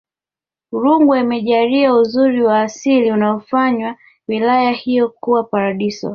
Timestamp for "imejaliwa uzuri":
1.19-2.41